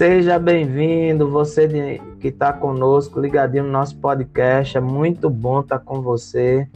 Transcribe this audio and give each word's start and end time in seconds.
Seja 0.00 0.38
bem-vindo, 0.38 1.28
você 1.28 1.68
de, 1.68 2.00
que 2.20 2.28
está 2.28 2.54
conosco, 2.54 3.20
ligadinho 3.20 3.64
no 3.64 3.70
nosso 3.70 3.98
podcast. 3.98 4.78
É 4.78 4.80
muito 4.80 5.28
bom 5.28 5.60
estar 5.60 5.78
tá 5.78 5.84
com 5.84 6.00
você. 6.00 6.66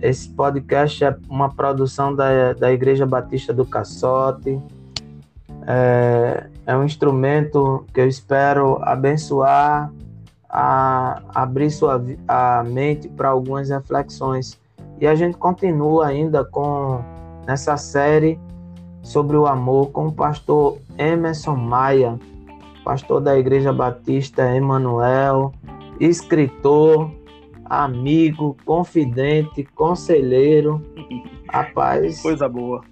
Esse 0.00 0.30
podcast 0.30 1.04
é 1.04 1.14
uma 1.28 1.50
produção 1.50 2.16
da, 2.16 2.54
da 2.54 2.72
Igreja 2.72 3.04
Batista 3.04 3.52
do 3.52 3.66
Caçote. 3.66 4.58
É, 5.66 6.46
é 6.64 6.74
um 6.74 6.84
instrumento 6.84 7.84
que 7.92 8.00
eu 8.00 8.08
espero 8.08 8.78
abençoar, 8.82 9.92
a, 10.48 11.20
abrir 11.34 11.70
sua 11.70 12.02
a 12.26 12.64
mente 12.64 13.10
para 13.10 13.28
algumas 13.28 13.68
reflexões. 13.68 14.58
E 14.98 15.06
a 15.06 15.14
gente 15.14 15.36
continua 15.36 16.06
ainda 16.06 16.42
com 16.42 17.04
nessa 17.46 17.76
série 17.76 18.40
sobre 19.02 19.36
o 19.36 19.46
amor 19.46 19.90
com 19.90 20.06
o 20.06 20.12
pastor 20.12 20.78
Emerson 20.96 21.56
Maia, 21.56 22.18
pastor 22.84 23.20
da 23.20 23.36
Igreja 23.38 23.72
Batista 23.72 24.54
Emanuel, 24.54 25.52
escritor, 25.98 27.10
amigo, 27.64 28.56
confidente, 28.64 29.64
conselheiro. 29.74 30.82
Rapaz. 31.50 32.20
Coisa 32.20 32.48
boa. 32.48 32.82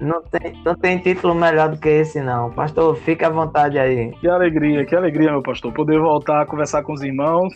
não, 0.00 0.22
tem, 0.22 0.60
não 0.64 0.74
tem 0.74 0.98
título 0.98 1.34
melhor 1.34 1.70
do 1.70 1.78
que 1.78 1.88
esse, 1.88 2.20
não. 2.20 2.50
Pastor, 2.50 2.96
fique 2.96 3.24
à 3.24 3.30
vontade 3.30 3.78
aí. 3.78 4.12
Que 4.12 4.28
alegria, 4.28 4.84
que 4.84 4.96
alegria, 4.96 5.30
meu 5.30 5.42
pastor, 5.42 5.72
poder 5.72 6.00
voltar 6.00 6.42
a 6.42 6.46
conversar 6.46 6.82
com 6.82 6.92
os 6.92 7.02
irmãos 7.02 7.52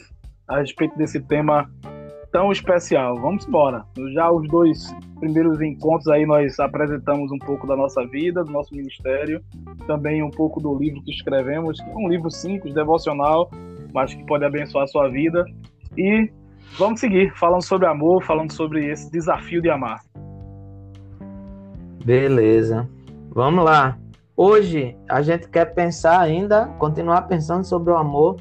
a 0.47 0.59
respeito 0.59 0.97
desse 0.97 1.21
tema 1.21 1.69
tão 2.31 2.53
especial. 2.53 3.17
Vamos 3.17 3.47
embora. 3.47 3.85
Já 4.15 4.31
os 4.31 4.47
dois 4.49 4.95
primeiros 5.19 5.61
encontros 5.61 6.09
aí 6.09 6.27
nós 6.27 6.59
apresentamos 6.59 7.31
um 7.33 7.39
pouco 7.39 7.67
da 7.67 7.77
nossa 7.77 8.07
vida, 8.07 8.45
do 8.45 8.51
nosso 8.51 8.75
ministério, 8.75 9.43
também 9.81 10.23
um 10.23 10.31
pouco 10.31 10.61
do 10.61 10.77
livro 10.77 11.03
que 11.03 11.11
escrevemos, 11.11 11.81
que 11.81 11.91
é 11.91 11.97
um 11.97 12.09
livro 12.09 12.31
simples, 12.31 12.75
devocional, 12.75 13.51
mas 13.93 14.15
que 14.15 14.25
pode 14.27 14.45
abençoar 14.45 14.85
a 14.85 14.87
sua 14.87 15.09
vida. 15.09 15.45
E 15.97 16.31
vamos 16.79 17.01
seguir 17.01 17.33
falando 17.37 17.63
sobre 17.63 17.87
amor, 17.87 18.23
falando 18.25 18.53
sobre 18.53 18.87
esse 18.87 19.11
desafio 19.11 19.61
de 19.61 19.71
amar. 19.71 20.01
Beleza. 22.05 22.89
Vamos 23.31 23.65
lá. 23.65 23.99
Hoje 24.37 24.97
a 25.09 25.21
gente 25.21 25.49
quer 25.49 25.67
pensar 25.75 26.21
ainda, 26.21 26.67
continuar 26.79 27.23
pensando 27.23 27.65
sobre 27.65 27.93
o 27.93 27.97
amor 27.97 28.37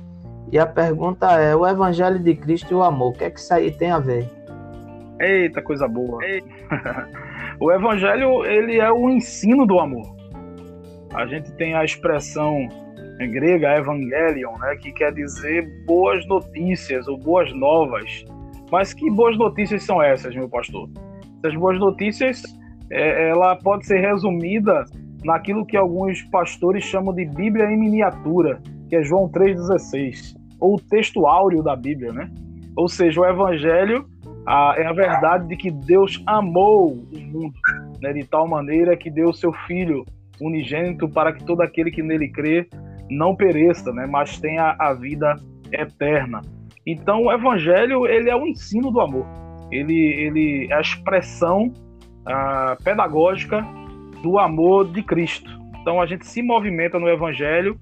e 0.51 0.57
a 0.57 0.65
pergunta 0.65 1.39
é: 1.39 1.55
o 1.55 1.67
Evangelho 1.67 2.19
de 2.19 2.35
Cristo 2.35 2.71
e 2.71 2.75
o 2.75 2.83
amor, 2.83 3.09
o 3.09 3.13
que 3.13 3.25
é 3.25 3.29
que 3.29 3.39
isso 3.39 3.53
aí 3.53 3.71
tem 3.71 3.91
a 3.91 3.99
ver? 3.99 4.29
Eita, 5.19 5.61
coisa 5.61 5.87
boa. 5.87 6.19
o 7.59 7.71
Evangelho, 7.71 8.45
ele 8.45 8.79
é 8.79 8.91
o 8.91 9.09
ensino 9.09 9.65
do 9.65 9.79
amor. 9.79 10.18
A 11.13 11.25
gente 11.25 11.51
tem 11.53 11.73
a 11.73 11.83
expressão 11.83 12.67
grega, 13.17 13.75
evangelion, 13.75 14.57
né, 14.59 14.75
que 14.77 14.91
quer 14.91 15.13
dizer 15.13 15.67
boas 15.85 16.25
notícias 16.27 17.07
ou 17.07 17.17
boas 17.17 17.51
novas. 17.53 18.23
Mas 18.71 18.93
que 18.93 19.09
boas 19.09 19.37
notícias 19.37 19.83
são 19.83 20.01
essas, 20.01 20.33
meu 20.35 20.47
pastor? 20.47 20.89
Essas 21.43 21.57
boas 21.57 21.79
notícias, 21.79 22.43
é, 22.91 23.29
ela 23.29 23.55
pode 23.55 23.85
ser 23.85 23.99
resumida 23.99 24.85
naquilo 25.23 25.65
que 25.65 25.75
alguns 25.75 26.21
pastores 26.23 26.83
chamam 26.83 27.13
de 27.13 27.25
Bíblia 27.25 27.65
em 27.65 27.77
miniatura, 27.77 28.61
que 28.87 28.95
é 28.95 29.03
João 29.03 29.27
3,16 29.29 30.39
ou 30.59 30.75
o 30.75 30.79
texto 30.79 31.25
áureo 31.25 31.63
da 31.63 31.75
Bíblia, 31.75 32.11
né? 32.11 32.29
Ou 32.75 32.87
seja, 32.87 33.21
o 33.21 33.25
Evangelho 33.25 34.05
a, 34.45 34.75
é 34.77 34.85
a 34.85 34.93
verdade 34.93 35.47
de 35.47 35.55
que 35.55 35.71
Deus 35.71 36.21
amou 36.25 36.91
o 36.91 37.19
mundo 37.19 37.53
né, 38.01 38.13
de 38.13 38.25
tal 38.25 38.47
maneira 38.47 38.95
que 38.97 39.09
deu 39.09 39.29
o 39.29 39.33
seu 39.33 39.53
Filho 39.67 40.05
unigênito 40.41 41.07
para 41.09 41.33
que 41.33 41.43
todo 41.43 41.61
aquele 41.61 41.91
que 41.91 42.01
nele 42.01 42.29
crê 42.29 42.67
não 43.09 43.35
pereça, 43.35 43.91
né, 43.91 44.05
mas 44.05 44.39
tenha 44.39 44.75
a 44.79 44.93
vida 44.93 45.35
eterna. 45.71 46.41
Então, 46.85 47.23
o 47.23 47.31
Evangelho 47.31 48.07
ele 48.07 48.29
é 48.29 48.35
o 48.35 48.45
ensino 48.47 48.91
do 48.91 48.99
amor. 48.99 49.25
Ele, 49.71 49.93
ele 49.93 50.67
é 50.71 50.75
a 50.75 50.81
expressão 50.81 51.71
a, 52.25 52.77
pedagógica 52.83 53.65
do 54.23 54.39
amor 54.39 54.91
de 54.91 55.03
Cristo. 55.03 55.49
Então, 55.81 56.01
a 56.01 56.05
gente 56.05 56.25
se 56.25 56.41
movimenta 56.41 56.99
no 56.99 57.07
Evangelho 57.07 57.77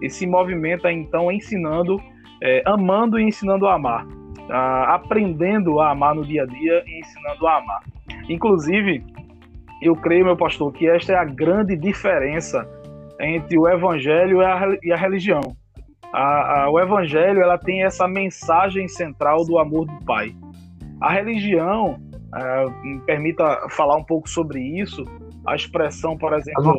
e 0.00 0.10
se 0.10 0.26
movimenta 0.26 0.90
então 0.92 1.30
ensinando 1.30 2.00
é, 2.42 2.60
amando 2.66 3.20
e 3.20 3.22
ensinando 3.22 3.68
a 3.68 3.74
amar, 3.74 4.04
tá? 4.48 4.94
aprendendo 4.94 5.80
a 5.80 5.92
amar 5.92 6.12
no 6.12 6.24
dia 6.24 6.42
a 6.42 6.46
dia 6.46 6.82
e 6.86 6.98
ensinando 6.98 7.46
a 7.46 7.58
amar. 7.58 7.80
Inclusive, 8.28 9.04
eu 9.86 9.96
creio, 9.96 10.24
meu 10.24 10.36
pastor, 10.36 10.72
que 10.72 10.88
esta 10.88 11.12
é 11.12 11.16
a 11.16 11.24
grande 11.24 11.76
diferença 11.76 12.68
entre 13.20 13.58
o 13.58 13.68
evangelho 13.68 14.40
e 14.82 14.92
a, 14.92 14.96
religião. 14.96 15.40
A, 16.12 16.62
a, 16.62 16.70
o 16.70 16.78
evangelho 16.78 17.40
ela 17.40 17.58
tem 17.58 17.84
essa 17.84 18.06
mensagem 18.06 18.88
central 18.88 19.44
do 19.44 19.58
amor 19.58 19.86
do 19.86 20.04
Pai. 20.04 20.34
A 21.00 21.12
religião, 21.12 21.98
uh, 22.34 22.84
me 22.84 23.00
permita 23.00 23.66
falar 23.70 23.96
um 23.96 24.04
pouco 24.04 24.28
sobre 24.28 24.60
isso, 24.60 25.04
a 25.46 25.56
expressão, 25.56 26.16
por 26.16 26.32
exemplo, 26.32 26.78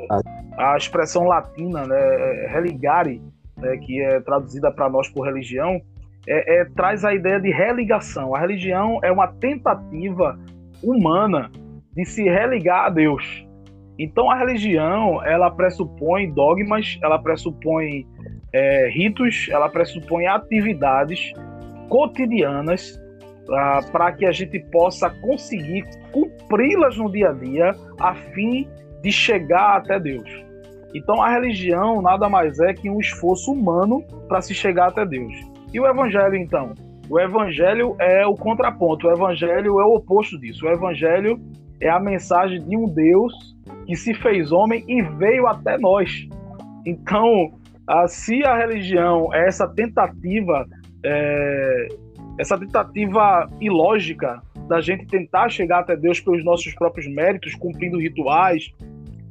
a 0.57 0.77
expressão 0.77 1.25
latina, 1.25 1.85
né, 1.85 2.47
religare, 2.49 3.21
né, 3.57 3.77
que 3.77 4.01
é 4.01 4.21
traduzida 4.21 4.71
para 4.71 4.89
nós 4.89 5.09
por 5.09 5.25
religião, 5.25 5.81
é, 6.27 6.61
é, 6.61 6.65
traz 6.65 7.03
a 7.03 7.13
ideia 7.13 7.39
de 7.39 7.51
religação. 7.51 8.33
A 8.33 8.39
religião 8.39 8.99
é 9.03 9.11
uma 9.11 9.27
tentativa 9.27 10.39
humana 10.81 11.51
de 11.95 12.05
se 12.05 12.23
religar 12.23 12.85
a 12.85 12.89
Deus. 12.89 13.45
Então 13.97 14.29
a 14.29 14.35
religião 14.35 15.23
ela 15.23 15.51
pressupõe 15.51 16.31
dogmas, 16.31 16.97
ela 17.01 17.19
pressupõe 17.19 18.07
é, 18.51 18.89
ritos, 18.89 19.47
ela 19.51 19.69
pressupõe 19.69 20.25
atividades 20.27 21.31
cotidianas 21.89 22.99
ah, 23.51 23.81
para 23.91 24.11
que 24.13 24.25
a 24.25 24.31
gente 24.31 24.59
possa 24.71 25.09
conseguir 25.09 25.85
cumpri-las 26.11 26.97
no 26.97 27.11
dia 27.11 27.29
a 27.29 27.33
dia 27.33 27.75
a 27.99 28.15
fim 28.15 28.67
de 29.01 29.11
chegar 29.11 29.77
até 29.77 29.99
Deus. 29.99 30.29
Então 30.95 31.21
a 31.21 31.29
religião 31.29 32.01
nada 32.01 32.29
mais 32.29 32.59
é 32.59 32.73
que 32.73 32.89
um 32.89 32.99
esforço 32.99 33.51
humano 33.51 34.03
para 34.27 34.41
se 34.41 34.53
chegar 34.53 34.89
até 34.89 35.05
Deus. 35.05 35.33
E 35.73 35.79
o 35.79 35.87
evangelho 35.87 36.35
então? 36.35 36.73
O 37.09 37.19
evangelho 37.19 37.95
é 37.99 38.25
o 38.25 38.35
contraponto, 38.35 39.07
o 39.07 39.11
evangelho 39.11 39.79
é 39.79 39.85
o 39.85 39.95
oposto 39.95 40.39
disso. 40.39 40.65
O 40.65 40.69
evangelho 40.69 41.39
é 41.83 41.89
a 41.89 41.99
mensagem 41.99 42.61
de 42.61 42.77
um 42.77 42.87
Deus 42.87 43.55
que 43.85 43.95
se 43.95 44.13
fez 44.13 44.51
homem 44.51 44.83
e 44.87 45.01
veio 45.01 45.47
até 45.47 45.77
nós. 45.77 46.27
Então, 46.85 47.51
se 48.07 48.43
a 48.45 48.57
religião 48.57 49.33
é 49.33 49.47
essa 49.47 49.67
tentativa, 49.67 50.65
é, 51.03 51.87
essa 52.39 52.57
tentativa 52.57 53.49
ilógica 53.59 54.41
da 54.67 54.79
gente 54.79 55.05
tentar 55.05 55.49
chegar 55.49 55.79
até 55.79 55.95
Deus 55.95 56.21
pelos 56.21 56.43
nossos 56.43 56.73
próprios 56.75 57.07
méritos, 57.07 57.53
cumprindo 57.55 57.99
rituais, 57.99 58.71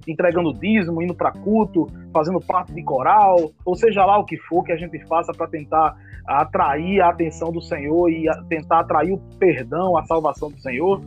entregando 0.06 0.52
dízimo, 0.52 1.02
indo 1.02 1.14
para 1.14 1.32
culto, 1.32 1.86
fazendo 2.12 2.40
parte 2.40 2.74
de 2.74 2.82
coral, 2.82 3.50
ou 3.64 3.74
seja 3.74 4.04
lá 4.04 4.18
o 4.18 4.24
que 4.24 4.36
for 4.36 4.62
que 4.62 4.72
a 4.72 4.76
gente 4.76 4.98
faça 5.06 5.32
para 5.32 5.46
tentar 5.46 5.96
atrair 6.26 7.00
a 7.00 7.08
atenção 7.08 7.50
do 7.50 7.60
Senhor 7.60 8.10
e 8.10 8.26
tentar 8.48 8.80
atrair 8.80 9.12
o 9.12 9.18
perdão, 9.38 9.96
a 9.96 10.04
salvação 10.04 10.50
do 10.50 10.60
Senhor. 10.60 11.00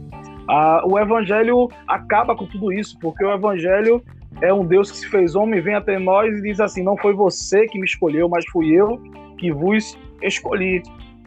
Ah, 0.48 0.82
o 0.86 1.00
Evangelho 1.00 1.70
acaba 1.88 2.36
com 2.36 2.46
tudo 2.46 2.72
isso, 2.72 2.98
porque 3.00 3.24
o 3.24 3.34
Evangelho 3.34 4.04
é 4.42 4.54
um 4.54 4.66
Deus 4.66 4.92
que 4.92 4.98
se 4.98 5.08
fez 5.08 5.36
homem, 5.36 5.62
vem 5.62 5.76
até 5.76 5.98
nós 5.98 6.38
e 6.38 6.42
diz 6.42 6.60
assim: 6.60 6.84
Não 6.84 6.98
foi 6.98 7.14
você 7.14 7.68
que 7.68 7.80
me 7.80 7.86
escolheu, 7.86 8.30
mas 8.30 8.46
fui 8.48 8.70
eu 8.70 9.02
que 9.38 9.52
vos 9.52 9.98
escolhi. 10.22 10.82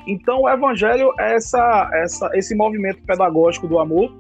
Então, 0.07 0.43
o 0.43 0.49
Evangelho 0.49 1.13
é 1.19 1.35
essa, 1.35 1.91
essa, 1.93 2.31
esse 2.35 2.55
movimento 2.55 3.03
pedagógico 3.03 3.67
do 3.67 3.79
amor, 3.79 4.11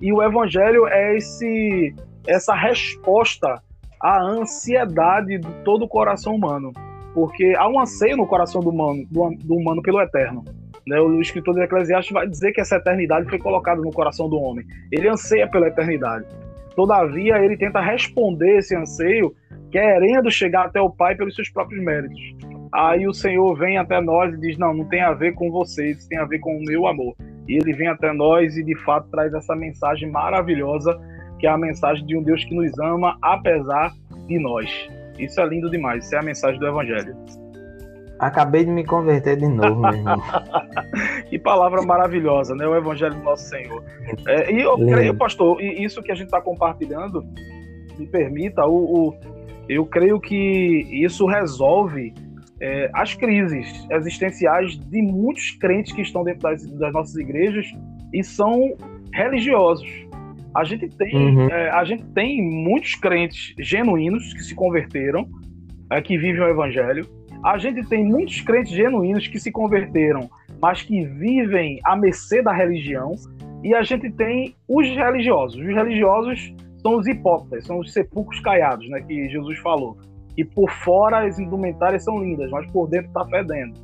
e 0.00 0.12
o 0.12 0.22
Evangelho 0.22 0.86
é 0.86 1.16
esse 1.16 1.94
essa 2.26 2.54
resposta 2.54 3.62
à 4.00 4.22
ansiedade 4.22 5.38
de 5.38 5.52
todo 5.64 5.84
o 5.84 5.88
coração 5.88 6.34
humano. 6.34 6.72
Porque 7.14 7.54
há 7.56 7.68
um 7.68 7.80
anseio 7.80 8.16
no 8.16 8.26
coração 8.26 8.60
do 8.60 8.70
humano, 8.70 9.04
do, 9.10 9.30
do 9.44 9.54
humano 9.54 9.82
pelo 9.82 10.00
eterno. 10.00 10.44
Né? 10.86 11.00
O 11.00 11.20
escritor 11.20 11.54
de 11.54 11.62
Eclesiastes 11.62 12.12
vai 12.12 12.26
dizer 12.26 12.52
que 12.52 12.60
essa 12.60 12.76
eternidade 12.76 13.28
foi 13.28 13.38
colocada 13.38 13.80
no 13.80 13.92
coração 13.92 14.28
do 14.28 14.36
homem. 14.36 14.64
Ele 14.90 15.08
anseia 15.08 15.48
pela 15.48 15.68
eternidade. 15.68 16.26
Todavia, 16.74 17.38
ele 17.38 17.56
tenta 17.56 17.80
responder 17.80 18.58
esse 18.58 18.74
anseio 18.74 19.34
querendo 19.70 20.30
chegar 20.30 20.66
até 20.66 20.80
o 20.80 20.90
Pai 20.90 21.14
pelos 21.14 21.34
seus 21.34 21.48
próprios 21.50 21.82
méritos. 21.82 22.20
Aí 22.72 23.06
o 23.06 23.12
Senhor 23.12 23.54
vem 23.56 23.76
até 23.76 24.00
nós 24.00 24.32
e 24.34 24.40
diz: 24.40 24.56
Não, 24.56 24.72
não 24.72 24.88
tem 24.88 25.02
a 25.02 25.12
ver 25.12 25.34
com 25.34 25.50
vocês, 25.50 26.06
tem 26.06 26.18
a 26.18 26.24
ver 26.24 26.38
com 26.38 26.56
o 26.56 26.64
meu 26.64 26.86
amor. 26.86 27.14
E 27.46 27.56
ele 27.56 27.72
vem 27.74 27.88
até 27.88 28.12
nós 28.12 28.56
e 28.56 28.62
de 28.62 28.76
fato 28.84 29.10
traz 29.10 29.34
essa 29.34 29.54
mensagem 29.54 30.10
maravilhosa 30.10 30.98
que 31.38 31.46
é 31.46 31.50
a 31.50 31.58
mensagem 31.58 32.06
de 32.06 32.16
um 32.16 32.22
Deus 32.22 32.44
que 32.44 32.54
nos 32.54 32.70
ama 32.78 33.18
apesar 33.20 33.92
de 34.28 34.38
nós. 34.38 34.70
Isso 35.18 35.40
é 35.40 35.46
lindo 35.46 35.68
demais, 35.68 36.04
isso 36.04 36.14
é 36.14 36.18
a 36.20 36.22
mensagem 36.22 36.58
do 36.58 36.66
Evangelho. 36.68 37.16
Acabei 38.22 38.64
de 38.64 38.70
me 38.70 38.84
converter 38.84 39.36
de 39.36 39.48
novo, 39.48 39.80
meu 39.80 39.94
irmão. 39.94 40.22
que 41.28 41.40
palavra 41.40 41.82
maravilhosa, 41.82 42.54
né? 42.54 42.64
O 42.64 42.76
Evangelho 42.76 43.16
do 43.16 43.22
nosso 43.24 43.48
Senhor. 43.48 43.82
É, 44.28 44.52
e 44.52 44.60
eu 44.60 44.76
creio, 44.76 45.12
pastor, 45.16 45.60
e 45.60 45.82
isso 45.82 46.00
que 46.00 46.12
a 46.12 46.14
gente 46.14 46.26
está 46.26 46.40
compartilhando, 46.40 47.26
me 47.98 48.06
permita, 48.06 48.64
o, 48.64 49.08
o, 49.08 49.14
eu 49.68 49.84
creio 49.84 50.20
que 50.20 50.86
isso 50.92 51.26
resolve 51.26 52.14
é, 52.60 52.88
as 52.94 53.12
crises 53.12 53.88
existenciais 53.90 54.78
de 54.78 55.02
muitos 55.02 55.50
crentes 55.58 55.92
que 55.92 56.02
estão 56.02 56.22
dentro 56.22 56.42
das, 56.42 56.64
das 56.64 56.92
nossas 56.92 57.16
igrejas 57.16 57.66
e 58.14 58.22
são 58.22 58.76
religiosos. 59.12 59.90
A 60.54 60.62
gente 60.62 60.88
tem, 60.90 61.16
uhum. 61.16 61.48
é, 61.48 61.70
a 61.70 61.82
gente 61.82 62.04
tem 62.12 62.40
muitos 62.40 62.94
crentes 62.94 63.52
genuínos 63.58 64.32
que 64.32 64.44
se 64.44 64.54
converteram, 64.54 65.28
é, 65.90 66.00
que 66.00 66.16
vivem 66.16 66.40
o 66.40 66.48
evangelho. 66.48 67.04
A 67.44 67.58
gente 67.58 67.86
tem 67.88 68.04
muitos 68.04 68.40
crentes 68.40 68.72
genuínos 68.72 69.26
que 69.26 69.38
se 69.38 69.50
converteram, 69.50 70.30
mas 70.60 70.82
que 70.82 71.04
vivem 71.04 71.80
à 71.84 71.96
mercê 71.96 72.42
da 72.42 72.52
religião. 72.52 73.14
E 73.64 73.74
a 73.74 73.82
gente 73.82 74.10
tem 74.10 74.54
os 74.68 74.88
religiosos. 74.88 75.60
Os 75.60 75.74
religiosos 75.74 76.54
são 76.80 76.96
os 76.96 77.06
hipócritas, 77.06 77.64
são 77.64 77.78
os 77.78 77.92
sepulcros 77.92 78.40
caiados, 78.40 78.88
né, 78.88 79.00
que 79.00 79.28
Jesus 79.28 79.58
falou 79.58 79.96
e 80.36 80.44
por 80.44 80.70
fora 80.70 81.26
as 81.26 81.38
indumentárias 81.38 82.04
são 82.04 82.18
lindas, 82.18 82.50
mas 82.50 82.70
por 82.70 82.88
dentro 82.88 83.08
está 83.08 83.24
fedendo. 83.26 83.74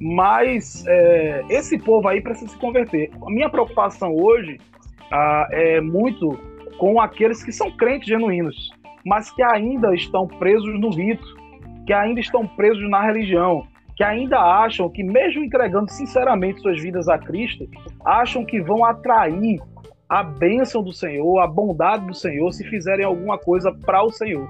Mas 0.00 0.84
é, 0.86 1.44
esse 1.50 1.78
povo 1.78 2.08
aí 2.08 2.20
precisa 2.20 2.50
se 2.50 2.58
converter. 2.58 3.10
A 3.26 3.30
minha 3.30 3.48
preocupação 3.48 4.14
hoje 4.14 4.58
ah, 5.10 5.48
é 5.50 5.80
muito 5.80 6.38
com 6.78 7.00
aqueles 7.00 7.42
que 7.42 7.50
são 7.50 7.70
crentes 7.72 8.08
genuínos, 8.08 8.70
mas 9.04 9.30
que 9.32 9.42
ainda 9.42 9.92
estão 9.94 10.26
presos 10.26 10.78
no 10.78 10.90
rito, 10.90 11.36
que 11.88 11.92
ainda 11.94 12.20
estão 12.20 12.46
presos 12.46 12.86
na 12.90 13.00
religião, 13.00 13.66
que 13.96 14.04
ainda 14.04 14.38
acham 14.38 14.90
que, 14.90 15.02
mesmo 15.02 15.42
entregando 15.42 15.90
sinceramente 15.90 16.60
suas 16.60 16.78
vidas 16.78 17.08
a 17.08 17.16
Cristo, 17.16 17.66
acham 18.04 18.44
que 18.44 18.60
vão 18.60 18.84
atrair 18.84 19.58
a 20.06 20.22
bênção 20.22 20.82
do 20.82 20.92
Senhor, 20.92 21.38
a 21.38 21.46
bondade 21.46 22.04
do 22.04 22.12
Senhor, 22.12 22.52
se 22.52 22.62
fizerem 22.68 23.06
alguma 23.06 23.38
coisa 23.38 23.72
para 23.72 24.02
o 24.02 24.10
Senhor. 24.10 24.46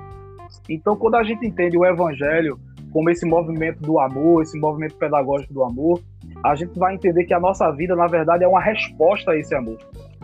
Então, 0.69 0.97
quando 0.97 1.15
a 1.15 1.23
gente 1.23 1.47
entende 1.47 1.79
o 1.79 1.87
evangelho 1.87 2.59
como 2.93 3.09
esse 3.09 3.25
movimento 3.25 3.81
do 3.83 4.01
amor, 4.01 4.43
esse 4.43 4.59
movimento 4.59 4.97
pedagógico 4.97 5.55
do 5.55 5.63
amor, 5.63 6.03
a 6.43 6.57
gente 6.57 6.77
vai 6.77 6.97
entender 6.97 7.23
que 7.25 7.35
a 7.35 7.39
nossa 7.39 7.71
vida, 7.71 7.95
na 7.95 8.09
verdade, 8.09 8.43
é 8.43 8.49
uma 8.49 8.61
resposta 8.61 9.31
a 9.31 9.37
esse 9.37 9.55
amor. 9.55 9.79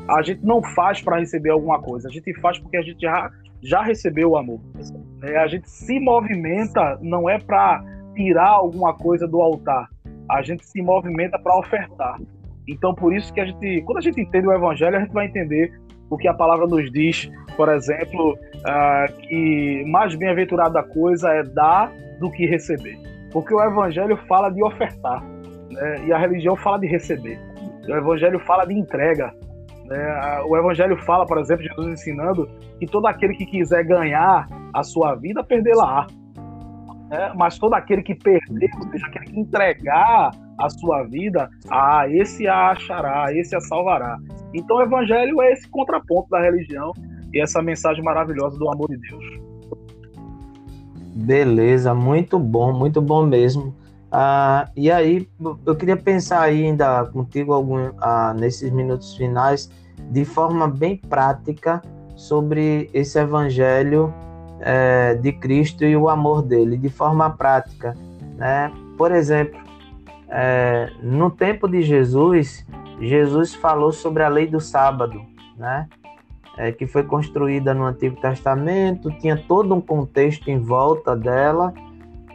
A 0.08 0.20
gente 0.20 0.44
não 0.44 0.61
faz 0.61 1.00
para 1.00 1.20
receber 1.20 1.50
alguma 1.50 1.81
coisa, 1.81 2.08
a 2.08 2.11
gente 2.11 2.34
faz 2.40 2.58
porque 2.58 2.76
a 2.76 2.82
gente 2.82 3.00
já, 3.00 3.31
já 3.64 3.82
recebeu 3.82 4.31
o 4.31 4.37
amor. 4.37 4.61
É, 5.22 5.38
a 5.38 5.46
gente 5.46 5.69
se 5.69 5.99
movimenta 5.99 6.99
não 7.00 7.28
é 7.28 7.38
para 7.38 7.82
tirar 8.14 8.50
alguma 8.50 8.94
coisa 8.94 9.26
do 9.26 9.40
altar, 9.40 9.88
a 10.31 10.43
gente 10.43 10.64
se 10.64 10.81
movimenta 10.82 11.38
para 11.38 11.58
ofertar. 11.58 12.20
Então, 12.69 12.94
por 12.94 13.14
isso 13.14 13.32
que 13.32 13.40
a 13.40 13.44
gente, 13.44 13.82
quando 13.82 13.99
a 13.99 14.00
gente 14.00 14.20
entende 14.20 14.46
o 14.46 14.52
evangelho, 14.52 14.96
a 14.96 15.00
gente 15.00 15.12
vai 15.12 15.26
entender 15.26 15.72
o 16.08 16.16
que 16.16 16.28
a 16.28 16.34
palavra 16.34 16.66
nos 16.66 16.90
diz, 16.90 17.31
por 17.56 17.69
exemplo, 17.69 18.32
uh, 18.32 19.20
que 19.20 19.84
mais 19.87 20.14
bem-aventurada 20.14 20.82
coisa 20.82 21.31
é 21.31 21.43
dar 21.43 21.93
do 22.20 22.31
que 22.31 22.46
receber. 22.46 22.99
Porque 23.32 23.52
o 23.52 23.62
evangelho 23.62 24.16
fala 24.28 24.49
de 24.50 24.62
ofertar, 24.62 25.22
né? 25.70 26.05
e 26.06 26.12
a 26.12 26.19
religião 26.19 26.56
fala 26.56 26.78
de 26.78 26.87
receber. 26.87 27.38
O 27.88 27.94
evangelho 27.94 28.38
fala 28.40 28.64
de 28.64 28.75
entrega. 28.75 29.34
Né? 29.85 30.41
O 30.47 30.57
evangelho 30.57 30.97
fala, 31.05 31.27
por 31.27 31.39
exemplo, 31.39 31.65
Jesus 31.65 31.89
ensinando 31.89 32.49
que 32.79 32.87
todo 32.87 33.07
aquele 33.07 33.35
que 33.35 33.47
quiser 33.47 33.85
ganhar 33.85 34.49
a 34.73 34.83
sua 34.83 35.15
vida, 35.15 35.45
perdê-la. 35.45 36.07
Né? 37.11 37.33
Mas 37.37 37.59
todo 37.59 37.75
aquele 37.75 38.03
que 38.03 38.15
perder, 38.15 38.71
ou 38.77 38.91
seja, 38.91 39.07
aquele 39.07 39.27
que 39.27 39.41
entregar 39.41 40.31
a 40.59 40.71
sua 40.71 41.03
vida, 41.05 41.51
ah, 41.71 42.09
esse 42.09 42.47
a 42.47 42.71
achará, 42.71 43.33
esse 43.33 43.55
a 43.55 43.61
salvará. 43.61 44.19
Então 44.55 44.77
o 44.77 44.83
evangelho 44.83 45.43
é 45.43 45.53
esse 45.53 45.69
contraponto 45.69 46.29
da 46.31 46.41
religião 46.41 46.93
e 47.33 47.41
essa 47.41 47.61
mensagem 47.61 48.03
maravilhosa 48.03 48.59
do 48.59 48.71
amor 48.71 48.89
de 48.89 48.97
Deus. 48.97 49.25
Beleza, 51.17 51.95
muito 51.95 52.39
bom, 52.39 52.73
muito 52.73 53.01
bom 53.01 53.27
mesmo. 53.27 53.75
Ah, 54.16 54.70
e 54.76 54.93
aí, 54.93 55.28
eu 55.66 55.75
queria 55.75 55.96
pensar 55.96 56.40
ainda 56.43 57.05
contigo 57.06 57.52
algum, 57.52 57.90
ah, 57.99 58.32
nesses 58.32 58.70
minutos 58.70 59.16
finais, 59.16 59.69
de 60.08 60.25
forma 60.25 60.69
bem 60.69 60.96
prática, 60.96 61.82
sobre 62.14 62.88
esse 62.94 63.19
evangelho 63.19 64.14
é, 64.61 65.16
de 65.16 65.32
Cristo 65.32 65.84
e 65.84 65.96
o 65.96 66.08
amor 66.08 66.43
dele, 66.43 66.76
de 66.76 66.88
forma 66.88 67.28
prática. 67.28 67.96
Né? 68.37 68.70
Por 68.96 69.11
exemplo, 69.11 69.61
é, 70.28 70.93
no 71.02 71.28
tempo 71.28 71.66
de 71.66 71.82
Jesus, 71.82 72.64
Jesus 73.00 73.52
falou 73.52 73.90
sobre 73.90 74.22
a 74.22 74.28
lei 74.28 74.46
do 74.46 74.61
sábado, 74.61 75.20
né? 75.56 75.88
É, 76.56 76.70
que 76.70 76.87
foi 76.87 77.02
construída 77.02 77.75
no 77.75 77.84
Antigo 77.84 78.14
Testamento, 78.20 79.11
tinha 79.19 79.37
todo 79.37 79.75
um 79.75 79.81
contexto 79.81 80.49
em 80.49 80.61
volta 80.61 81.16
dela, 81.16 81.75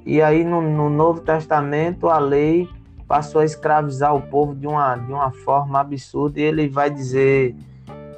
e 0.05 0.21
aí 0.21 0.43
no, 0.43 0.61
no, 0.61 0.89
Novo 0.89 1.21
Testamento 1.21 2.07
a 2.09 2.19
lei 2.19 2.67
passou 3.07 3.41
a 3.41 3.45
escravizar 3.45 4.15
o 4.15 4.21
povo 4.21 4.55
de 4.55 4.67
uma, 4.67 4.95
de 4.95 5.11
uma 5.11 5.31
forma 5.31 5.79
absurda, 5.79 6.39
e 6.39 6.43
ele 6.43 6.67
vai 6.67 6.89
dizer, 6.89 7.55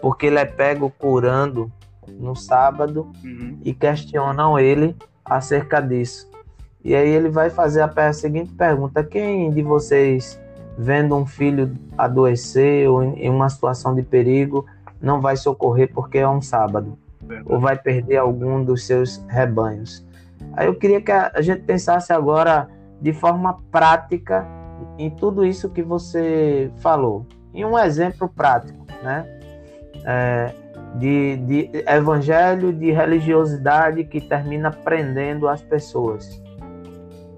porque 0.02 0.26
ele 0.26 0.38
é 0.38 0.46
pego 0.46 0.90
curando 0.90 1.72
no 2.20 2.36
sábado, 2.36 3.12
uhum. 3.24 3.58
e 3.64 3.74
questionam 3.74 4.60
ele 4.60 4.96
acerca 5.24 5.82
disso. 5.82 6.30
E 6.84 6.96
aí 6.96 7.10
ele 7.10 7.30
vai 7.30 7.50
fazer 7.50 7.82
a, 7.82 7.86
a 7.86 8.14
seguinte 8.14 8.54
pergunta: 8.54 9.04
quem 9.04 9.52
de 9.52 9.62
vocês 9.62 10.40
vendo 10.78 11.16
um 11.16 11.26
filho 11.26 11.72
adoecer 11.98 12.90
ou 12.90 13.04
em 13.04 13.30
uma 13.30 13.50
situação 13.50 13.94
de 13.94 14.02
perigo, 14.02 14.66
não 15.02 15.22
vai 15.22 15.38
socorrer 15.38 15.92
porque 15.94 16.18
é 16.18 16.28
um 16.28 16.42
sábado, 16.42 16.98
ou 17.46 17.60
vai 17.60 17.78
perder 17.78 18.18
algum 18.18 18.64
dos 18.64 18.86
seus 18.86 19.24
rebanhos. 19.28 20.06
Aí 20.54 20.68
eu 20.68 20.76
queria 20.76 21.02
que 21.02 21.12
a 21.12 21.42
gente 21.42 21.62
pensasse 21.64 22.12
agora 22.12 22.68
de 23.02 23.14
forma 23.14 23.60
prática 23.72 24.46
em 24.98 25.10
tudo 25.10 25.46
isso 25.46 25.70
que 25.70 25.82
você 25.82 26.72
falou, 26.78 27.26
em 27.54 27.66
um 27.66 27.78
exemplo 27.78 28.30
prático, 28.30 28.86
né? 29.04 29.26
É, 30.06 30.54
de, 30.96 31.38
de 31.38 31.70
evangelho, 31.88 32.74
de 32.74 32.92
religiosidade 32.92 34.04
que 34.04 34.20
termina 34.20 34.72
prendendo 34.72 35.48
as 35.48 35.62
pessoas. 35.62 36.42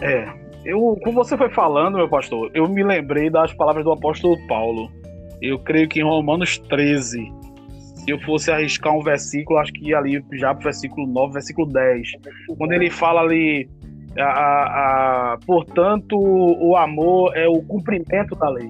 É, 0.01 0.27
eu, 0.65 0.97
como 1.03 1.23
você 1.23 1.37
foi 1.37 1.49
falando, 1.49 1.97
meu 1.97 2.09
pastor, 2.09 2.49
eu 2.53 2.67
me 2.67 2.83
lembrei 2.83 3.29
das 3.29 3.53
palavras 3.53 3.83
do 3.83 3.91
apóstolo 3.91 4.37
Paulo. 4.47 4.89
Eu 5.41 5.59
creio 5.59 5.87
que 5.87 5.99
em 5.99 6.03
Romanos 6.03 6.57
13, 6.57 7.31
se 8.03 8.11
eu 8.11 8.19
fosse 8.19 8.51
arriscar 8.51 8.93
um 8.93 9.01
versículo, 9.01 9.59
acho 9.59 9.71
que 9.71 9.93
ali 9.93 10.23
já 10.33 10.53
pro 10.53 10.65
versículo 10.65 11.07
9, 11.07 11.33
versículo 11.33 11.71
10, 11.71 12.11
quando 12.57 12.73
ele 12.73 12.89
fala 12.89 13.21
ali, 13.21 13.69
a, 14.17 14.23
a, 14.23 15.33
a, 15.33 15.37
portanto, 15.45 16.17
o 16.17 16.75
amor 16.75 17.35
é 17.35 17.47
o 17.47 17.61
cumprimento 17.63 18.35
da 18.35 18.49
lei. 18.49 18.69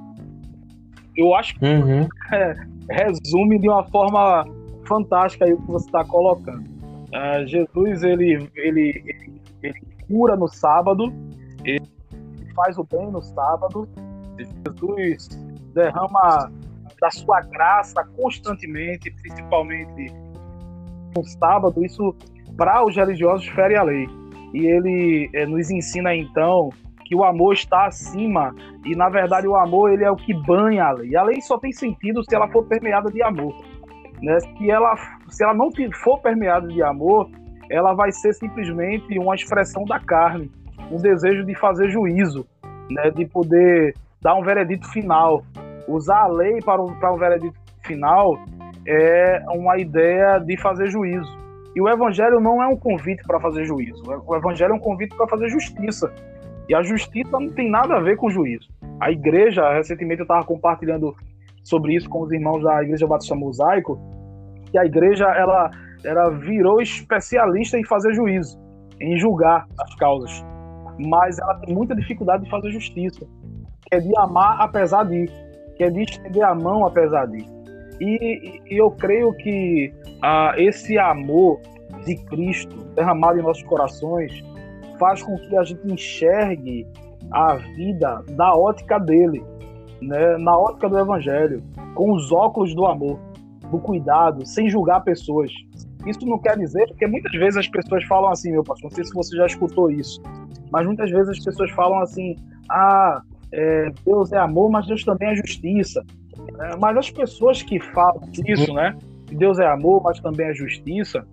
Eu 1.17 1.33
acho 1.33 1.55
que 1.55 1.65
uhum. 1.65 2.07
é, 2.31 2.55
resume 2.89 3.59
de 3.59 3.67
uma 3.67 3.83
forma 3.85 4.45
fantástica 4.85 5.45
aí 5.45 5.53
o 5.53 5.57
que 5.57 5.71
você 5.71 5.85
está 5.87 6.03
colocando. 6.05 6.63
Uh, 7.09 7.45
Jesus, 7.47 8.03
ele, 8.03 8.49
ele, 8.55 9.03
ele, 9.05 9.41
ele 9.63 9.81
cura 10.07 10.35
no 10.35 10.47
sábado, 10.47 11.11
ele 11.63 11.81
faz 12.55 12.77
o 12.77 12.83
bem 12.83 13.11
no 13.11 13.21
sábado. 13.21 13.87
Jesus 14.37 15.29
derrama 15.73 16.51
da 17.03 17.11
sua 17.11 17.41
graça 17.41 18.01
constantemente, 18.15 19.11
principalmente 19.11 20.13
no 21.13 21.21
sábado. 21.25 21.83
Isso, 21.83 22.15
para 22.55 22.85
os 22.85 22.95
religiosos, 22.95 23.45
fere 23.49 23.75
a 23.75 23.83
lei. 23.83 24.07
E 24.53 24.65
ele 24.65 25.29
é, 25.33 25.45
nos 25.45 25.69
ensina, 25.69 26.15
então, 26.15 26.69
que 27.03 27.13
o 27.13 27.25
amor 27.25 27.55
está 27.55 27.87
acima 27.87 28.55
e, 28.85 28.95
na 28.95 29.09
verdade, 29.09 29.45
o 29.45 29.55
amor 29.57 29.91
ele 29.91 30.05
é 30.05 30.09
o 30.09 30.15
que 30.15 30.33
banha 30.33 30.85
a 30.85 30.91
lei. 30.91 31.13
A 31.17 31.23
lei 31.23 31.41
só 31.41 31.57
tem 31.57 31.73
sentido 31.73 32.23
se 32.23 32.33
ela 32.33 32.47
for 32.47 32.65
permeada 32.65 33.11
de 33.11 33.21
amor. 33.21 33.53
Né? 34.21 34.39
Se, 34.39 34.71
ela, 34.71 34.95
se 35.27 35.43
ela 35.43 35.53
não 35.53 35.69
for 36.01 36.21
permeada 36.21 36.69
de 36.69 36.81
amor, 36.81 37.29
ela 37.69 37.93
vai 37.93 38.13
ser 38.13 38.33
simplesmente 38.33 39.19
uma 39.19 39.35
expressão 39.35 39.83
da 39.83 39.99
carne 39.99 40.49
um 40.89 40.97
desejo 40.97 41.43
de 41.43 41.55
fazer 41.55 41.89
juízo, 41.89 42.45
né, 42.91 43.09
de 43.09 43.25
poder 43.25 43.95
dar 44.21 44.35
um 44.35 44.43
veredito 44.43 44.87
final. 44.91 45.43
Usar 45.87 46.23
a 46.23 46.27
lei 46.27 46.59
para 46.61 46.81
um, 46.81 46.93
para 46.95 47.13
um 47.13 47.17
veredito 47.17 47.55
final 47.83 48.37
é 48.87 49.43
uma 49.49 49.77
ideia 49.77 50.39
de 50.39 50.57
fazer 50.57 50.87
juízo. 50.87 51.31
E 51.75 51.81
o 51.81 51.89
evangelho 51.89 52.39
não 52.39 52.61
é 52.61 52.67
um 52.67 52.77
convite 52.77 53.23
para 53.23 53.39
fazer 53.39 53.65
juízo. 53.65 54.03
O 54.25 54.35
evangelho 54.35 54.73
é 54.73 54.75
um 54.75 54.79
convite 54.79 55.15
para 55.15 55.27
fazer 55.27 55.49
justiça. 55.49 56.13
E 56.69 56.75
a 56.75 56.83
justiça 56.83 57.31
não 57.31 57.49
tem 57.49 57.69
nada 57.69 57.95
a 57.95 57.99
ver 57.99 58.15
com 58.15 58.29
juízo. 58.29 58.69
A 58.99 59.11
igreja, 59.11 59.73
recentemente 59.73 60.19
eu 60.19 60.23
estava 60.23 60.45
compartilhando 60.45 61.15
sobre 61.63 61.95
isso 61.95 62.09
com 62.09 62.21
os 62.21 62.31
irmãos 62.31 62.61
da 62.61 62.83
Igreja 62.83 63.07
Batista 63.07 63.35
Mosaico, 63.35 63.99
que 64.71 64.77
a 64.77 64.85
igreja 64.85 65.25
ela, 65.25 65.71
ela 66.03 66.29
virou 66.29 66.81
especialista 66.81 67.77
em 67.77 67.83
fazer 67.83 68.13
juízo, 68.13 68.59
em 68.99 69.17
julgar 69.17 69.65
as 69.79 69.95
causas 69.95 70.43
mas 70.97 71.39
ela 71.39 71.55
tem 71.55 71.73
muita 71.73 71.95
dificuldade 71.95 72.43
de 72.43 72.49
fazer 72.49 72.71
justiça, 72.71 73.25
é 73.91 73.99
de 73.99 74.11
amar 74.17 74.61
apesar 74.61 75.03
de, 75.03 75.25
que 75.75 75.83
é 75.83 75.89
de 75.89 76.01
estender 76.01 76.43
a 76.43 76.55
mão 76.55 76.85
apesar 76.85 77.25
de. 77.27 77.45
E, 77.99 78.61
e 78.69 78.77
eu 78.77 78.91
creio 78.91 79.33
que 79.33 79.93
ah, 80.21 80.53
esse 80.57 80.97
amor 80.97 81.59
de 82.05 82.15
Cristo 82.25 82.75
derramado 82.95 83.39
em 83.39 83.43
nossos 83.43 83.63
corações 83.63 84.43
faz 84.99 85.21
com 85.21 85.37
que 85.37 85.55
a 85.55 85.63
gente 85.63 85.85
enxergue 85.87 86.87
a 87.31 87.55
vida 87.55 88.23
da 88.31 88.53
ótica 88.55 88.99
dele, 88.99 89.43
né? 90.01 90.37
na 90.37 90.57
ótica 90.57 90.89
do 90.89 90.97
Evangelho, 90.97 91.63
com 91.95 92.11
os 92.11 92.31
óculos 92.31 92.75
do 92.75 92.85
amor, 92.85 93.19
do 93.69 93.79
cuidado, 93.79 94.45
sem 94.45 94.69
julgar 94.69 95.03
pessoas. 95.03 95.51
Isso 96.05 96.25
não 96.25 96.37
quer 96.37 96.57
dizer, 96.57 96.85
porque 96.87 97.07
muitas 97.07 97.31
vezes 97.31 97.57
as 97.57 97.67
pessoas 97.67 98.03
falam 98.05 98.29
assim, 98.29 98.51
meu 98.51 98.63
pastor, 98.63 98.89
não 98.89 98.95
sei 98.95 99.05
se 99.05 99.13
você 99.13 99.37
já 99.37 99.45
escutou 99.45 99.89
isso, 99.89 100.21
mas 100.71 100.85
muitas 100.85 101.09
vezes 101.09 101.29
as 101.29 101.39
pessoas 101.39 101.71
falam 101.71 101.99
assim: 101.99 102.35
ah, 102.69 103.21
é, 103.53 103.91
Deus 104.03 104.31
é 104.31 104.37
amor, 104.37 104.69
mas 104.71 104.87
Deus 104.87 105.03
também 105.03 105.29
é 105.29 105.35
justiça. 105.35 106.03
É, 106.59 106.75
mas 106.77 106.97
as 106.97 107.11
pessoas 107.11 107.61
que 107.61 107.79
falam 107.79 108.21
isso, 108.47 108.73
né? 108.73 108.97
Que 109.27 109.35
Deus 109.35 109.59
é 109.59 109.67
amor, 109.67 110.01
mas 110.03 110.19
também 110.19 110.47
é 110.47 110.53
justiça, 110.53 111.25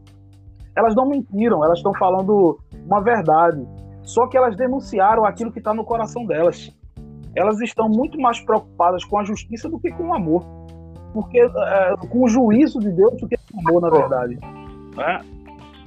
elas 0.77 0.95
não 0.95 1.07
mentiram, 1.07 1.65
elas 1.65 1.79
estão 1.79 1.93
falando 1.95 2.59
uma 2.87 3.01
verdade. 3.01 3.67
Só 4.03 4.27
que 4.27 4.37
elas 4.37 4.57
denunciaram 4.57 5.25
aquilo 5.25 5.53
que 5.53 5.59
está 5.59 5.75
no 5.75 5.85
coração 5.85 6.25
delas. 6.25 6.71
Elas 7.35 7.61
estão 7.61 7.89
muito 7.89 8.19
mais 8.21 8.41
preocupadas 8.41 9.05
com 9.05 9.19
a 9.19 9.25
justiça 9.25 9.69
do 9.69 9.79
que 9.79 9.91
com 9.91 10.09
o 10.09 10.15
amor. 10.15 10.45
Porque 11.13 11.39
é, 11.41 11.97
com 12.09 12.25
o 12.25 12.29
juízo 12.29 12.79
de 12.81 12.91
Deus 12.93 13.21
do 13.21 13.29
que 13.29 13.37
com 13.37 13.57
o 13.57 13.69
amor, 13.69 13.83
na 13.83 13.91
verdade. 13.91 14.39
É. 14.99 15.40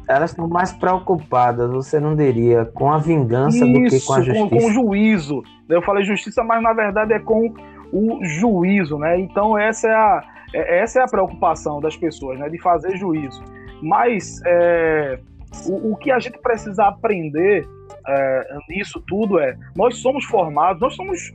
Elas 0.08 0.32
estão 0.32 0.48
mais 0.48 0.72
preocupadas, 0.74 1.72
você 1.72 2.00
não 2.00 2.16
diria, 2.16 2.66
com 2.66 2.92
a 2.92 2.98
vingança 2.98 3.66
Isso, 3.66 3.74
do 3.74 3.84
que 3.90 4.06
com 4.06 4.14
a 4.14 4.22
justiça. 4.22 4.50
Com, 4.50 4.58
com 4.58 4.66
o 4.66 4.72
juízo. 4.72 5.44
Eu 5.70 5.82
falei 5.82 6.04
justiça, 6.04 6.44
mas 6.44 6.62
na 6.62 6.74
verdade 6.74 7.14
é 7.14 7.20
com 7.20 7.54
o 7.92 8.20
juízo, 8.24 8.98
né? 8.98 9.20
Então 9.20 9.58
essa 9.58 9.88
é 9.88 9.94
a, 9.94 10.24
é, 10.54 10.80
essa 10.80 11.00
é 11.00 11.04
a 11.04 11.08
preocupação 11.08 11.80
das 11.80 11.96
pessoas, 11.96 12.38
né? 12.40 12.50
De 12.50 12.60
fazer 12.60 12.98
juízo. 12.98 13.42
Mas 13.82 14.42
é, 14.46 15.20
o, 15.68 15.94
o, 15.94 15.96
que 15.96 16.12
a 16.12 16.20
gente 16.20 16.38
precisa 16.40 16.86
aprender 16.86 17.68
é, 18.06 18.58
nisso 18.70 19.02
tudo 19.08 19.40
é, 19.40 19.56
nós 19.76 19.98
somos 19.98 20.26
formados, 20.26 20.82
nós 20.82 20.96
somos 20.96 21.32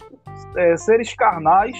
é, 0.57 0.77
seres 0.77 1.15
carnais 1.15 1.77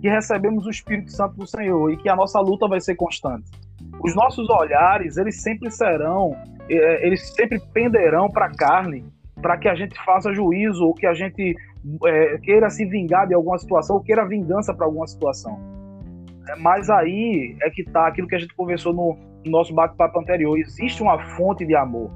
que 0.00 0.08
recebemos 0.08 0.66
o 0.66 0.70
Espírito 0.70 1.10
Santo 1.10 1.36
do 1.36 1.46
Senhor 1.46 1.90
e 1.90 1.96
que 1.96 2.08
a 2.08 2.16
nossa 2.16 2.40
luta 2.40 2.68
vai 2.68 2.80
ser 2.80 2.94
constante 2.94 3.50
os 4.04 4.14
nossos 4.14 4.50
olhares, 4.50 5.16
eles 5.16 5.40
sempre 5.40 5.70
serão, 5.70 6.36
é, 6.68 7.06
eles 7.06 7.26
sempre 7.34 7.58
penderão 7.72 8.30
para 8.30 8.46
a 8.46 8.54
carne, 8.54 9.02
para 9.40 9.56
que 9.56 9.66
a 9.66 9.74
gente 9.74 9.98
faça 10.04 10.30
juízo, 10.32 10.84
ou 10.84 10.94
que 10.94 11.06
a 11.06 11.14
gente 11.14 11.56
é, 12.04 12.38
queira 12.38 12.68
se 12.68 12.84
vingar 12.84 13.26
de 13.26 13.32
alguma 13.32 13.56
situação, 13.56 13.96
ou 13.96 14.02
queira 14.02 14.28
vingança 14.28 14.74
para 14.74 14.84
alguma 14.84 15.06
situação. 15.06 15.58
É, 16.50 16.56
mas 16.56 16.90
aí 16.90 17.56
é 17.62 17.70
que 17.70 17.80
está 17.80 18.06
aquilo 18.06 18.28
que 18.28 18.34
a 18.34 18.38
gente 18.38 18.54
conversou 18.54 18.92
no, 18.92 19.16
no 19.42 19.50
nosso 19.50 19.74
bate-papo 19.74 20.20
anterior. 20.20 20.58
Existe 20.58 21.02
uma 21.02 21.18
fonte 21.36 21.64
de 21.64 21.74
amor. 21.74 22.10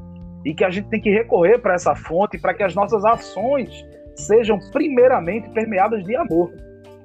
E 0.45 0.54
que 0.54 0.64
a 0.64 0.71
gente 0.71 0.88
tem 0.88 1.00
que 1.00 1.11
recorrer 1.11 1.59
para 1.59 1.73
essa 1.73 1.95
fonte 1.95 2.38
para 2.38 2.52
que 2.52 2.62
as 2.62 2.75
nossas 2.75 3.02
ações 3.02 3.71
sejam 4.14 4.59
primeiramente 4.73 5.49
permeadas 5.50 6.04
de 6.04 6.14
amor. 6.14 6.52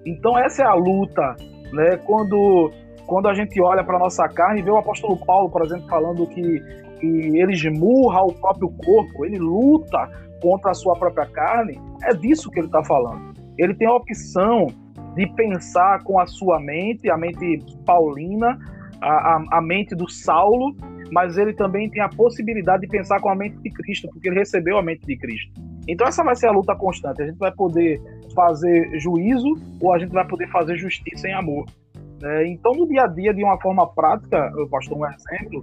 Então 0.05 0.37
essa 0.37 0.63
é 0.63 0.65
a 0.65 0.73
luta, 0.73 1.35
né? 1.71 1.97
Quando 2.05 2.71
quando 3.05 3.27
a 3.27 3.33
gente 3.33 3.59
olha 3.61 3.83
para 3.83 3.99
nossa 3.99 4.27
carne 4.27 4.61
e 4.61 4.63
vê 4.63 4.71
o 4.71 4.77
apóstolo 4.77 5.17
Paulo, 5.17 5.49
por 5.49 5.63
exemplo, 5.63 5.87
falando 5.87 6.25
que, 6.27 6.59
que 6.99 7.07
ele 7.37 7.53
esmurra 7.53 8.23
o 8.23 8.33
próprio 8.33 8.69
corpo, 8.69 9.25
ele 9.25 9.37
luta 9.37 10.09
contra 10.41 10.71
a 10.71 10.73
sua 10.73 10.95
própria 10.95 11.25
carne, 11.25 11.79
é 12.03 12.13
disso 12.13 12.49
que 12.51 12.59
ele 12.59 12.67
está 12.67 12.83
falando. 12.83 13.33
Ele 13.57 13.73
tem 13.73 13.87
a 13.87 13.93
opção 13.93 14.67
de 15.15 15.27
pensar 15.27 16.03
com 16.03 16.19
a 16.19 16.25
sua 16.25 16.59
mente, 16.59 17.09
a 17.09 17.17
mente 17.17 17.63
paulina, 17.85 18.59
a, 19.01 19.35
a, 19.35 19.45
a 19.57 19.61
mente 19.61 19.95
do 19.95 20.09
Saulo, 20.09 20.75
mas 21.11 21.37
ele 21.37 21.53
também 21.53 21.89
tem 21.89 22.01
a 22.01 22.09
possibilidade 22.09 22.81
de 22.81 22.87
pensar 22.87 23.21
com 23.21 23.29
a 23.29 23.35
mente 23.35 23.57
de 23.57 23.69
Cristo, 23.69 24.09
porque 24.11 24.27
ele 24.27 24.39
recebeu 24.39 24.77
a 24.77 24.81
mente 24.81 25.05
de 25.05 25.15
Cristo. 25.15 25.51
Então 25.87 26.07
essa 26.07 26.23
vai 26.23 26.35
ser 26.35 26.47
a 26.47 26.51
luta 26.51 26.75
constante. 26.75 27.21
A 27.21 27.25
gente 27.25 27.37
vai 27.37 27.51
poder 27.51 28.01
fazer 28.33 28.99
juízo 28.99 29.55
ou 29.79 29.93
a 29.93 29.99
gente 29.99 30.11
vai 30.11 30.25
poder 30.25 30.49
fazer 30.49 30.77
justiça 30.77 31.27
em 31.27 31.33
amor. 31.33 31.65
É, 32.23 32.47
então, 32.47 32.71
no 32.71 32.87
dia 32.87 33.03
a 33.03 33.07
dia, 33.07 33.33
de 33.33 33.43
uma 33.43 33.59
forma 33.59 33.85
prática, 33.85 34.49
eu 34.57 34.67
posto 34.69 34.95
um 34.95 35.05
exemplo, 35.05 35.61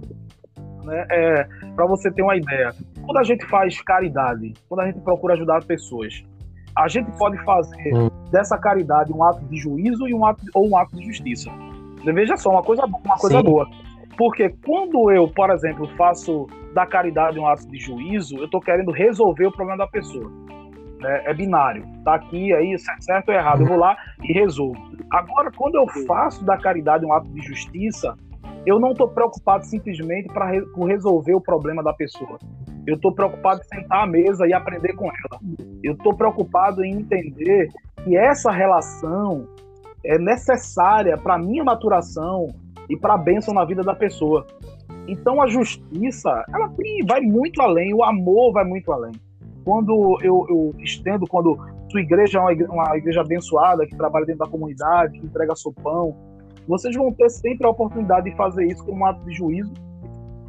né, 0.83 1.07
é, 1.09 1.47
para 1.75 1.87
você 1.87 2.11
ter 2.11 2.21
uma 2.21 2.35
ideia. 2.35 2.71
Quando 3.03 3.17
a 3.17 3.23
gente 3.23 3.43
faz 3.47 3.81
caridade, 3.81 4.53
quando 4.69 4.81
a 4.81 4.85
gente 4.85 4.99
procura 4.99 5.33
ajudar 5.33 5.63
pessoas, 5.63 6.23
a 6.77 6.87
gente 6.87 7.11
pode 7.17 7.37
fazer 7.43 7.95
hum. 7.95 8.09
dessa 8.29 8.57
caridade 8.59 9.11
um 9.11 9.23
ato 9.23 9.43
de 9.45 9.57
juízo 9.57 10.07
e 10.07 10.13
um 10.13 10.23
ato, 10.23 10.43
ou 10.53 10.69
um 10.69 10.77
ato 10.77 10.95
de 10.95 11.05
justiça. 11.05 11.49
Veja 12.03 12.37
só, 12.37 12.51
uma 12.51 12.63
coisa, 12.63 12.85
uma 12.85 13.17
coisa 13.17 13.41
boa. 13.41 13.67
Porque 14.15 14.49
quando 14.63 15.11
eu, 15.11 15.27
por 15.27 15.49
exemplo, 15.49 15.87
faço 15.97 16.45
da 16.75 16.85
caridade 16.85 17.39
um 17.39 17.47
ato 17.47 17.67
de 17.67 17.79
juízo, 17.79 18.37
eu 18.37 18.45
estou 18.45 18.61
querendo 18.61 18.91
resolver 18.91 19.47
o 19.47 19.51
problema 19.51 19.79
da 19.79 19.87
pessoa 19.87 20.31
né? 21.01 21.23
é 21.25 21.33
binário. 21.33 21.83
Tá 22.05 22.15
aqui, 22.15 22.53
aí, 22.53 22.77
certo 22.77 23.29
ou 23.29 23.35
errado. 23.35 23.61
Eu 23.61 23.67
vou 23.67 23.77
lá 23.77 23.97
e 24.23 24.31
resolvo. 24.31 24.79
Agora, 25.11 25.51
quando 25.51 25.75
eu 25.75 25.85
faço 26.07 26.43
da 26.45 26.57
caridade 26.57 27.05
um 27.05 27.11
ato 27.11 27.27
de 27.29 27.41
justiça, 27.41 28.15
eu 28.65 28.79
não 28.79 28.91
estou 28.91 29.09
preocupado 29.09 29.65
simplesmente 29.65 30.31
para 30.31 30.49
re 30.49 30.63
resolver 30.87 31.33
o 31.33 31.41
problema 31.41 31.83
da 31.83 31.93
pessoa. 31.93 32.39
Eu 32.87 32.95
estou 32.95 33.13
preocupado 33.13 33.61
em 33.61 33.79
sentar 33.79 34.03
à 34.03 34.07
mesa 34.07 34.47
e 34.47 34.53
aprender 34.53 34.93
com 34.93 35.05
ela. 35.05 35.39
Eu 35.83 35.93
estou 35.93 36.15
preocupado 36.15 36.83
em 36.83 36.93
entender 36.93 37.69
que 38.03 38.15
essa 38.15 38.51
relação 38.51 39.47
é 40.03 40.17
necessária 40.17 41.17
para 41.17 41.35
a 41.35 41.37
minha 41.37 41.63
maturação 41.63 42.47
e 42.89 42.97
para 42.97 43.15
a 43.15 43.17
bênção 43.17 43.53
na 43.53 43.65
vida 43.65 43.83
da 43.83 43.93
pessoa. 43.93 44.47
Então 45.07 45.41
a 45.41 45.47
justiça, 45.47 46.45
ela 46.53 46.71
vai 47.05 47.21
muito 47.21 47.61
além, 47.61 47.93
o 47.93 48.03
amor 48.03 48.53
vai 48.53 48.63
muito 48.63 48.91
além 48.91 49.11
quando 49.63 50.17
eu, 50.21 50.45
eu 50.49 50.75
estendo, 50.79 51.27
quando 51.27 51.57
sua 51.91 52.01
igreja 52.01 52.39
é 52.39 52.41
uma 52.41 52.51
igreja, 52.51 52.71
uma 52.71 52.97
igreja 52.97 53.21
abençoada, 53.21 53.85
que 53.85 53.95
trabalha 53.95 54.25
dentro 54.25 54.39
da 54.39 54.49
comunidade, 54.49 55.19
que 55.19 55.25
entrega 55.25 55.55
sopão, 55.55 56.15
vocês 56.67 56.95
vão 56.95 57.11
ter 57.11 57.29
sempre 57.29 57.65
a 57.67 57.69
oportunidade 57.69 58.29
de 58.29 58.35
fazer 58.35 58.65
isso 58.65 58.83
como 58.85 58.99
um 58.99 59.05
ato 59.05 59.23
de 59.25 59.33
juízo, 59.33 59.73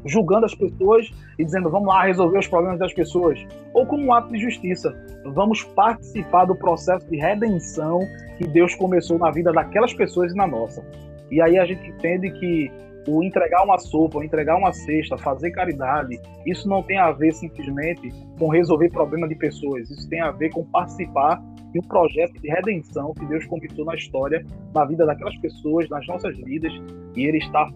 julgando 0.05 0.47
as 0.47 0.55
pessoas 0.55 1.11
e 1.39 1.45
dizendo 1.45 1.71
vamos 1.71 1.89
lá 1.89 2.05
resolver 2.05 2.39
os 2.39 2.47
problemas 2.47 2.79
das 2.79 2.93
pessoas, 2.93 3.45
ou 3.75 3.87
como 3.87 4.05
um 4.05 4.13
ato 4.13 4.33
de 4.33 4.39
justiça, 4.39 4.95
vamos 5.35 5.63
participar 5.63 6.45
do 6.45 6.55
processo 6.55 7.09
de 7.09 7.17
redenção 7.17 8.01
que 8.39 8.47
Deus 8.47 8.75
começou 8.75 9.19
na 9.19 9.31
vida 9.31 9.53
daquelas 9.53 9.93
pessoas 9.93 10.33
e 10.33 10.37
na 10.37 10.47
nossa. 10.47 10.85
E 11.31 11.41
aí 11.41 11.59
a 11.59 11.65
gente 11.65 11.89
entende 11.89 12.31
que 12.33 12.71
o 13.07 13.23
entregar 13.23 13.65
uma 13.65 13.79
sopa, 13.79 14.19
o 14.19 14.25
entregar 14.25 14.57
uma 14.57 14.73
cesta, 14.73 15.19
fazer 15.19 15.51
caridade, 15.51 16.21
isso 16.47 16.69
não 16.69 16.83
tem 16.83 16.99
a 16.99 17.11
ver 17.11 17.33
simplesmente 17.33 18.13
com 18.39 18.49
resolver 18.49 18.91
problemas 18.91 19.29
de 19.29 19.35
pessoas, 19.35 19.91
isso 19.91 20.09
tem 20.09 20.21
a 20.21 20.31
ver 20.31 20.51
com 20.51 20.65
participar 20.65 21.43
de 21.73 21.79
um 21.79 21.83
projeto 21.83 22.35
de 22.41 22.49
redenção 22.49 23.13
que 23.15 23.25
Deus 23.27 23.45
começou 23.47 23.85
na 23.85 23.95
história, 23.95 24.45
na 24.75 24.85
vida 24.85 25.07
daquelas 25.07 25.37
pessoas, 25.39 25.89
nas 25.89 26.07
nossas 26.07 26.37
vidas, 26.37 26.73
e 27.17 27.25
Ele 27.25 27.39
está 27.39 27.71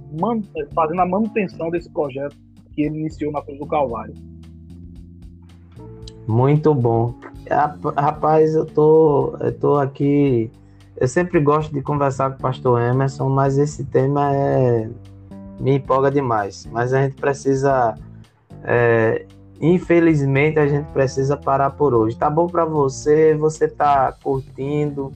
fazendo 0.74 1.00
a 1.00 1.06
manutenção 1.06 1.70
desse 1.70 1.90
projeto 1.90 2.36
que 2.72 2.82
Ele 2.82 2.98
iniciou 2.98 3.32
na 3.32 3.42
cruz 3.42 3.58
do 3.58 3.66
Calvário. 3.66 4.14
Muito 6.28 6.74
bom. 6.74 7.14
Rapaz, 7.96 8.54
eu 8.54 8.66
tô, 8.66 9.36
eu 9.40 9.58
tô 9.58 9.76
aqui. 9.76 10.50
Eu 10.96 11.06
sempre 11.06 11.40
gosto 11.40 11.72
de 11.72 11.80
conversar 11.82 12.30
com 12.30 12.38
o 12.38 12.42
pastor 12.42 12.80
Emerson, 12.80 13.28
mas 13.28 13.58
esse 13.58 13.84
tema 13.84 14.34
é 14.34 14.90
me 15.60 15.76
empolga 15.76 16.10
demais. 16.10 16.66
Mas 16.70 16.92
a 16.92 17.02
gente 17.02 17.16
precisa, 17.16 17.94
é, 18.64 19.26
infelizmente, 19.60 20.58
a 20.58 20.66
gente 20.66 20.86
precisa 20.92 21.36
parar 21.36 21.70
por 21.70 21.94
hoje. 21.94 22.16
Tá 22.16 22.28
bom 22.28 22.46
para 22.46 22.64
você? 22.64 23.34
Você 23.34 23.68
tá 23.68 24.12
curtindo? 24.22 25.12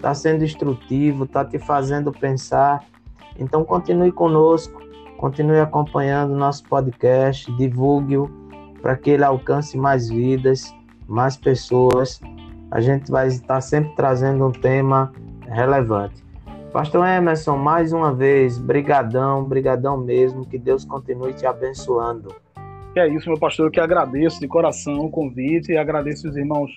Tá 0.00 0.14
sendo 0.14 0.44
instrutivo? 0.44 1.26
Tá 1.26 1.44
te 1.44 1.58
fazendo 1.58 2.12
pensar? 2.12 2.84
Então 3.38 3.64
continue 3.64 4.12
conosco, 4.12 4.80
continue 5.16 5.60
acompanhando 5.60 6.34
nosso 6.34 6.64
podcast, 6.64 7.50
divulgue-o 7.56 8.30
para 8.82 8.96
que 8.96 9.10
ele 9.10 9.24
alcance 9.24 9.76
mais 9.76 10.08
vidas, 10.08 10.74
mais 11.08 11.36
pessoas. 11.36 12.20
A 12.70 12.80
gente 12.80 13.10
vai 13.10 13.28
estar 13.28 13.60
sempre 13.60 13.94
trazendo 13.94 14.46
um 14.46 14.52
tema 14.52 15.12
relevante. 15.48 16.29
Pastor 16.72 17.04
Emerson, 17.04 17.56
mais 17.56 17.92
uma 17.92 18.14
vez, 18.14 18.56
brigadão, 18.56 19.44
brigadão 19.44 19.96
mesmo, 19.96 20.46
que 20.46 20.56
Deus 20.56 20.84
continue 20.84 21.32
te 21.32 21.44
abençoando. 21.44 22.32
é 22.94 23.08
isso, 23.08 23.28
meu 23.28 23.38
pastor, 23.38 23.66
eu 23.66 23.70
que 23.72 23.80
agradeço 23.80 24.38
de 24.38 24.46
coração 24.46 25.00
o 25.00 25.10
convite 25.10 25.72
e 25.72 25.76
agradeço 25.76 26.28
os 26.28 26.36
irmãos 26.36 26.70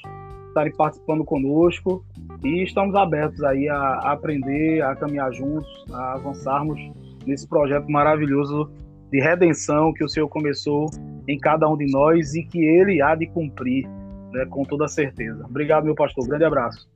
estarem 0.47 0.73
participando 0.75 1.23
conosco 1.23 2.03
e 2.43 2.63
estamos 2.63 2.95
abertos 2.95 3.43
aí 3.43 3.69
a, 3.69 4.11
aprender, 4.11 4.81
a 4.81 4.95
caminhar 4.95 5.31
juntos, 5.31 5.85
a 5.91 6.13
avançarmos 6.13 6.79
nesse 7.27 7.47
projeto 7.47 7.87
maravilhoso 7.87 8.71
de 9.11 9.21
redenção 9.21 9.93
que 9.93 10.03
o 10.03 10.09
Senhor 10.09 10.27
começou 10.27 10.87
em 11.27 11.37
cada 11.37 11.69
um 11.69 11.77
de 11.77 11.85
nós 11.91 12.33
e 12.33 12.43
que 12.43 12.59
Ele 12.65 12.99
há 12.99 13.13
de 13.13 13.27
cumprir 13.27 13.87
né, 14.31 14.45
com 14.49 14.63
toda 14.63 14.87
certeza. 14.87 15.45
Obrigado, 15.45 15.83
meu 15.83 15.93
pastor. 15.93 16.27
Grande 16.27 16.45
abraço. 16.45 16.92